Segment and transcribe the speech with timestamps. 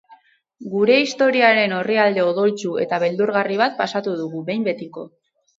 [0.71, 5.07] Gure historiaren orrialde odoltsu eta beldurgarri bat pasatu dugu, behin betiko.